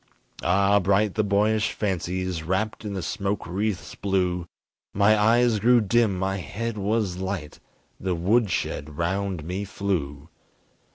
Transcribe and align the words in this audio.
Ah, 0.41 0.79
bright 0.79 1.13
the 1.13 1.23
boyish 1.23 1.73
fancies 1.73 2.41
Wrapped 2.41 2.83
in 2.83 2.95
the 2.95 3.03
smoke 3.03 3.45
wreaths 3.45 3.93
blue; 3.93 4.47
My 4.95 5.15
eyes 5.15 5.59
grew 5.59 5.79
dim, 5.79 6.17
my 6.17 6.37
head 6.37 6.75
was 6.75 7.17
light, 7.17 7.59
The 7.99 8.15
woodshed 8.15 8.97
round 8.97 9.43
me 9.43 9.63
flew! 9.63 10.29